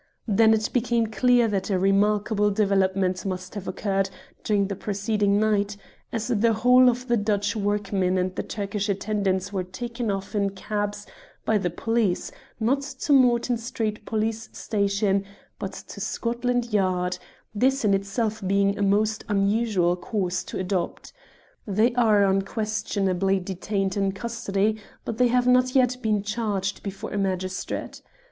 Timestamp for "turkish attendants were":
8.41-9.63